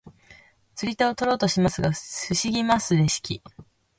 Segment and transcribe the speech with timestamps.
[0.73, 3.43] 釣り手を取ろうとしますが防ぎますレシキ。